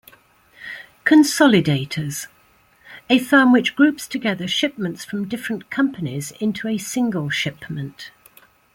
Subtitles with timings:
[1.05, 2.25] Consolidators:
[3.07, 8.09] a firm which groups together shipments from different companies into a single shipment.